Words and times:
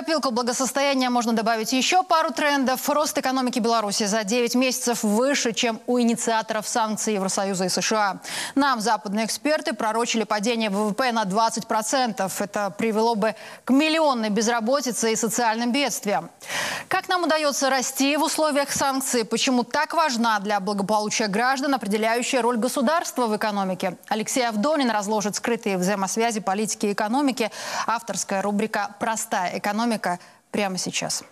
копилку 0.00 0.30
благосостояния 0.30 1.10
можно 1.10 1.34
добавить 1.34 1.74
еще 1.74 2.02
пару 2.02 2.30
трендов. 2.30 2.88
Рост 2.88 3.18
экономики 3.18 3.58
Беларуси 3.58 4.04
за 4.04 4.24
9 4.24 4.54
месяцев 4.54 5.02
выше, 5.02 5.52
чем 5.52 5.78
у 5.86 6.00
инициаторов 6.00 6.66
санкций 6.66 7.12
Евросоюза 7.14 7.66
и 7.66 7.68
США. 7.68 8.20
Нам 8.54 8.80
западные 8.80 9.26
эксперты 9.26 9.74
пророчили 9.74 10.24
падение 10.24 10.70
ВВП 10.70 11.12
на 11.12 11.24
20%. 11.24 12.32
Это 12.38 12.70
привело 12.70 13.14
бы 13.14 13.34
к 13.66 13.70
миллионной 13.70 14.30
безработице 14.30 15.12
и 15.12 15.16
социальным 15.16 15.70
бедствиям. 15.70 16.30
Нам 17.10 17.24
удается 17.24 17.70
расти 17.70 18.16
в 18.16 18.22
условиях 18.22 18.70
санкций? 18.70 19.24
Почему 19.24 19.64
так 19.64 19.94
важна 19.94 20.38
для 20.38 20.60
благополучия 20.60 21.26
граждан 21.26 21.74
определяющая 21.74 22.40
роль 22.40 22.56
государства 22.56 23.26
в 23.26 23.36
экономике? 23.36 23.96
Алексей 24.06 24.46
Авдонин 24.46 24.88
разложит 24.92 25.34
скрытые 25.34 25.76
взаимосвязи 25.76 26.38
политики 26.38 26.86
и 26.86 26.92
экономики. 26.92 27.50
Авторская 27.88 28.42
рубрика 28.42 28.94
«Простая 29.00 29.58
экономика» 29.58 30.20
прямо 30.52 30.78
сейчас. 30.78 31.24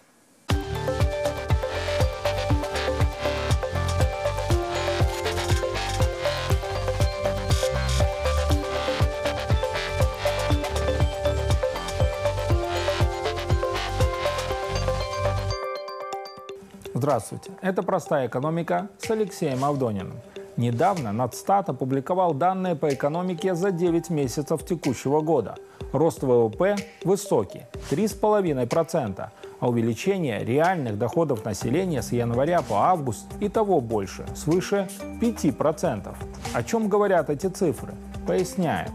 Здравствуйте. 16.99 17.53
Это 17.63 17.85
«Простая 17.85 18.27
экономика» 18.27 18.89
с 18.99 19.09
Алексеем 19.09 19.65
Авдониным. 19.65 20.15
Недавно 20.57 21.13
Надстат 21.13 21.69
опубликовал 21.69 22.35
данные 22.35 22.75
по 22.75 22.93
экономике 22.93 23.55
за 23.55 23.71
9 23.71 24.11
месяцев 24.11 24.67
текущего 24.67 25.21
года. 25.21 25.55
Рост 25.93 26.25
ВВП 26.25 26.75
высокий– 27.05 27.63
3,5%, 27.93 29.29
а 29.61 29.69
увеличение 29.69 30.45
реальных 30.45 30.99
доходов 30.99 31.45
населения 31.45 32.03
с 32.03 32.11
января 32.11 32.63
по 32.63 32.89
август 32.89 33.29
и 33.39 33.49
того 33.49 33.81
больше– 33.81 34.27
свыше 34.35 34.89
5%. 35.21 36.17
О 36.53 36.63
чем 36.65 36.89
говорят 36.89 37.31
эти 37.31 37.47
цифры? 37.47 37.95
Поясняем. 38.27 38.89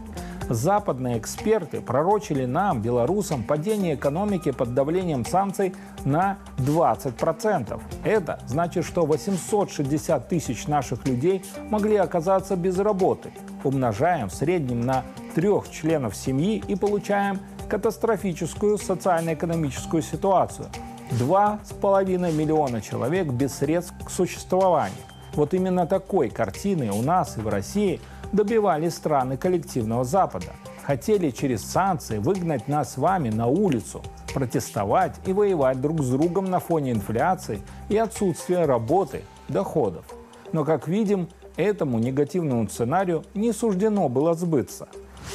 Западные 0.48 1.18
эксперты 1.18 1.80
пророчили 1.80 2.44
нам, 2.44 2.82
белорусам, 2.82 3.42
падение 3.42 3.94
экономики 3.94 4.50
под 4.50 4.74
давлением 4.74 5.24
санкций 5.24 5.74
на 6.04 6.38
20%. 6.58 7.80
Это 8.04 8.38
значит, 8.46 8.84
что 8.84 9.06
860 9.06 10.28
тысяч 10.28 10.66
наших 10.66 11.06
людей 11.06 11.42
могли 11.70 11.96
оказаться 11.96 12.56
без 12.56 12.78
работы. 12.78 13.30
Умножаем 13.62 14.28
в 14.28 14.34
среднем 14.34 14.82
на 14.82 15.04
трех 15.34 15.70
членов 15.70 16.14
семьи 16.14 16.62
и 16.68 16.76
получаем 16.76 17.40
катастрофическую 17.68 18.76
социально-экономическую 18.76 20.02
ситуацию. 20.02 20.68
Два 21.12 21.58
с 21.64 21.72
половиной 21.72 22.32
миллиона 22.32 22.80
человек 22.80 23.28
без 23.28 23.54
средств 23.54 23.94
к 24.04 24.10
существованию. 24.10 24.92
Вот 25.34 25.54
именно 25.54 25.86
такой 25.86 26.30
картины 26.30 26.90
у 26.90 27.02
нас 27.02 27.36
и 27.36 27.40
в 27.40 27.48
России– 27.48 28.00
добивались 28.34 28.94
страны 28.94 29.36
коллективного 29.36 30.04
Запада. 30.04 30.52
Хотели 30.82 31.30
через 31.30 31.62
санкции 31.64 32.18
выгнать 32.18 32.68
нас 32.68 32.94
с 32.94 32.96
вами 32.98 33.30
на 33.30 33.46
улицу, 33.46 34.02
протестовать 34.34 35.14
и 35.24 35.32
воевать 35.32 35.80
друг 35.80 36.02
с 36.02 36.10
другом 36.10 36.50
на 36.50 36.58
фоне 36.58 36.92
инфляции 36.92 37.62
и 37.88 37.96
отсутствия 37.96 38.66
работы, 38.66 39.22
доходов. 39.48 40.04
Но, 40.52 40.64
как 40.64 40.88
видим, 40.88 41.28
этому 41.56 41.98
негативному 41.98 42.68
сценарию 42.68 43.24
не 43.34 43.52
суждено 43.52 44.08
было 44.08 44.34
сбыться. 44.34 44.88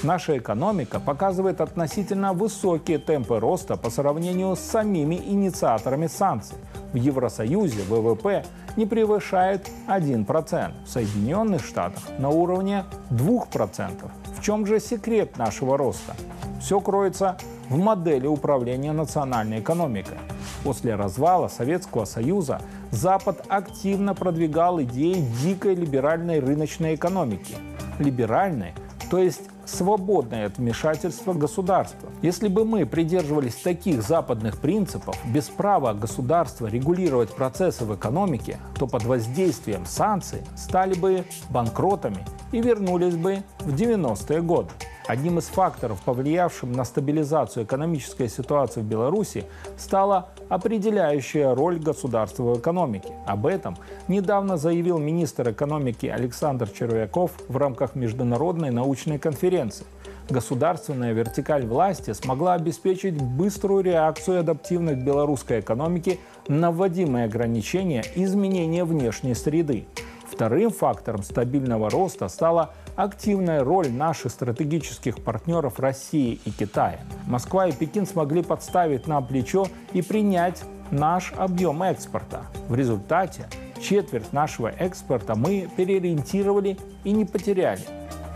Наша 0.03 0.37
экономика 0.37 0.99
показывает 0.99 1.61
относительно 1.61 2.33
высокие 2.33 2.99
темпы 2.99 3.39
роста 3.39 3.75
по 3.75 3.89
сравнению 3.89 4.55
с 4.55 4.59
самими 4.59 5.15
инициаторами 5.15 6.07
санкций. 6.07 6.57
В 6.93 6.95
Евросоюзе 6.95 7.83
ВВП 7.83 8.43
не 8.75 8.85
превышает 8.85 9.69
1%, 9.87 10.71
в 10.85 10.89
Соединенных 10.89 11.63
Штатах 11.63 12.03
на 12.17 12.29
уровне 12.29 12.85
2%. 13.11 14.11
В 14.37 14.41
чем 14.41 14.65
же 14.65 14.79
секрет 14.79 15.37
нашего 15.37 15.77
роста? 15.77 16.15
Все 16.61 16.79
кроется 16.79 17.37
в 17.69 17.77
модели 17.77 18.25
управления 18.25 18.91
национальной 18.91 19.59
экономикой. 19.59 20.17
После 20.63 20.95
развала 20.95 21.47
Советского 21.47 22.05
Союза 22.05 22.61
Запад 22.91 23.45
активно 23.47 24.15
продвигал 24.15 24.81
идеи 24.81 25.23
дикой 25.43 25.75
либеральной 25.75 26.39
рыночной 26.39 26.95
экономики. 26.95 27.55
Либеральной, 27.99 28.73
то 29.09 29.17
есть 29.17 29.41
свободное 29.65 30.47
от 30.47 30.57
вмешательства 30.57 31.33
государства. 31.33 32.09
Если 32.21 32.47
бы 32.47 32.65
мы 32.65 32.85
придерживались 32.85 33.55
таких 33.55 34.01
западных 34.01 34.59
принципов, 34.59 35.17
без 35.25 35.49
права 35.49 35.93
государства 35.93 36.67
регулировать 36.67 37.33
процессы 37.33 37.85
в 37.85 37.95
экономике, 37.95 38.57
то 38.77 38.87
под 38.87 39.03
воздействием 39.03 39.85
санкций 39.85 40.41
стали 40.55 40.95
бы 40.95 41.23
банкротами 41.49 42.25
и 42.51 42.61
вернулись 42.61 43.15
бы 43.15 43.43
в 43.59 43.73
90-е 43.73 44.41
годы. 44.41 44.69
Одним 45.09 45.39
из 45.39 45.45
факторов, 45.45 45.99
повлиявшим 46.03 46.71
на 46.71 46.85
стабилизацию 46.85 47.65
экономической 47.65 48.29
ситуации 48.29 48.81
в 48.81 48.83
Беларуси, 48.83 49.43
стала 49.75 50.29
определяющая 50.49 51.55
роль 51.55 51.79
государства 51.79 52.43
в 52.43 52.59
экономике. 52.59 53.09
Об 53.25 53.47
этом 53.47 53.75
недавно 54.07 54.57
заявил 54.57 54.99
министр 54.99 55.49
экономики 55.49 56.05
Александр 56.05 56.69
Червяков 56.69 57.31
в 57.47 57.57
рамках 57.57 57.95
международной 57.95 58.69
научной 58.69 59.17
конференции. 59.17 59.87
Государственная 60.29 61.13
вертикаль 61.13 61.65
власти 61.65 62.13
смогла 62.13 62.53
обеспечить 62.53 63.19
быструю 63.19 63.83
реакцию 63.83 64.41
адаптивной 64.41 64.93
к 64.93 64.99
белорусской 64.99 65.61
экономике 65.61 66.19
на 66.47 66.69
вводимые 66.69 67.25
ограничения 67.25 68.03
и 68.13 68.25
изменения 68.25 68.83
внешней 68.83 69.33
среды. 69.33 69.87
Вторым 70.31 70.69
фактором 70.69 71.23
стабильного 71.23 71.89
роста 71.89 72.27
стала 72.27 72.73
активная 72.95 73.63
роль 73.63 73.91
наших 73.91 74.31
стратегических 74.31 75.23
партнеров 75.23 75.79
России 75.79 76.39
и 76.45 76.51
Китая. 76.51 76.99
Москва 77.27 77.67
и 77.67 77.71
Пекин 77.71 78.05
смогли 78.05 78.43
подставить 78.43 79.07
нам 79.07 79.25
плечо 79.25 79.67
и 79.91 80.01
принять 80.01 80.63
наш 80.91 81.33
объем 81.35 81.83
экспорта. 81.83 82.43
В 82.67 82.75
результате 82.75 83.47
четверть 83.81 84.31
нашего 84.31 84.67
экспорта 84.67 85.35
мы 85.35 85.69
переориентировали 85.75 86.77
и 87.03 87.11
не 87.11 87.25
потеряли. 87.25 87.81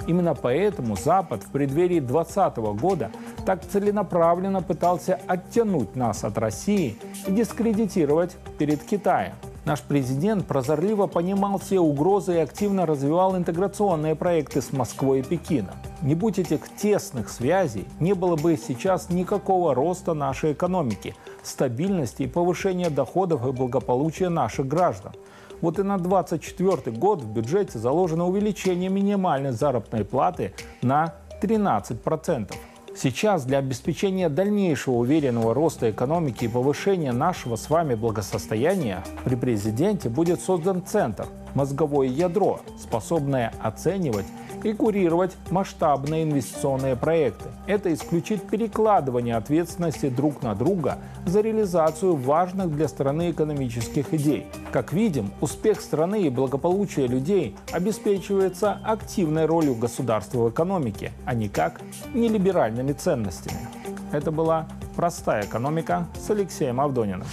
Именно 0.08 0.36
поэтому 0.36 0.98
Запад 0.98 1.44
в 1.44 1.52
преддверии 1.52 2.00
2020 2.00 2.58
года 2.82 3.12
так 3.46 3.64
целенаправленно 3.66 4.62
пытался 4.62 5.20
оттянуть 5.28 5.96
нас 5.96 6.24
от 6.24 6.38
России 6.38 6.98
и 7.28 7.32
дискредитировать 7.32 8.36
перед 8.58 8.84
Китаем. 8.84 9.34
Наш 9.66 9.82
президент 9.82 10.46
прозорливо 10.46 11.08
понимал 11.08 11.58
все 11.58 11.80
угрозы 11.80 12.36
и 12.36 12.40
активно 12.40 12.86
развивал 12.86 13.38
интеграционные 13.38 14.14
проекты 14.14 14.62
с 14.62 14.74
Москвой 14.74 15.20
и 15.20 15.24
Пекином. 15.24 15.76
Не 16.02 16.16
будь 16.16 16.38
этих 16.38 16.68
тесных 16.76 17.30
связей, 17.30 17.86
не 18.02 18.14
было 18.14 18.36
бы 18.36 18.58
сейчас 18.58 19.10
никакого 19.10 19.74
роста 19.74 20.14
нашей 20.14 20.52
экономики, 20.52 21.16
стабильности 21.44 22.24
и 22.24 22.28
повышения 22.28 22.90
доходов 22.90 23.48
и 23.48 23.52
благополучия 23.52 24.28
наших 24.28 24.68
граждан. 24.68 25.14
Вот 25.62 25.80
и 25.80 25.84
на 25.84 25.98
2024 25.98 26.98
год 26.98 27.22
в 27.22 27.32
бюджете 27.32 27.80
заложено 27.80 28.28
увеличение 28.28 28.90
минимальной 28.90 29.52
заработной 29.52 30.04
платы 30.04 30.54
на 30.82 31.14
13%. 31.42 32.54
Сейчас 32.96 33.44
для 33.46 33.58
обеспечения 33.58 34.30
дальнейшего 34.30 34.96
уверенного 34.96 35.54
роста 35.54 35.90
экономики 35.90 36.46
и 36.46 36.48
повышения 36.48 37.12
нашего 37.12 37.56
с 37.56 37.70
вами 37.70 37.96
благосостояния 37.96 39.04
при 39.26 39.36
президенте 39.36 40.10
будет 40.10 40.42
создан 40.42 40.86
центр 40.86 41.26
«Мозговое 41.56 42.08
ядро», 42.08 42.62
способное 42.80 43.52
оценивать 43.62 44.28
и 44.64 44.74
курировать 44.74 45.36
масштабные 45.50 46.24
инвестиционные 46.24 46.96
проекты. 46.96 47.50
Это 47.68 47.94
исключит 47.94 48.50
перекладывание 48.50 49.36
ответственности 49.36 50.10
друг 50.10 50.42
на 50.42 50.56
друга 50.56 50.98
за 51.26 51.42
реализацию 51.42 52.16
важных 52.16 52.76
для 52.76 52.88
страны 52.88 53.32
экономических 53.32 54.14
идей. 54.14 54.48
Как 54.72 54.94
видим, 54.94 55.32
успех 55.42 55.82
страны 55.82 56.24
и 56.24 56.30
благополучие 56.30 57.08
людей 57.08 57.56
обеспечивается 57.72 58.80
активной 58.84 59.46
ролью 59.46 59.76
государства 59.76 60.44
в 60.44 60.50
экономике, 60.50 61.12
а 61.26 61.34
никак 61.34 61.82
не 62.14 62.30
либеральными 62.30 62.94
ценностями. 62.94 63.68
Это 64.12 64.32
была 64.32 64.68
«Простая 64.96 65.46
экономика» 65.46 66.08
с 66.20 66.30
Алексеем 66.30 66.80
Авдониным. 66.80 67.28